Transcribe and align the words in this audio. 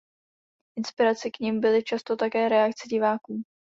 Inspirací 0.77 1.31
k 1.31 1.39
nim 1.39 1.59
byly 1.59 1.83
často 1.83 2.15
také 2.15 2.49
reakce 2.49 2.87
diváků. 2.87 3.41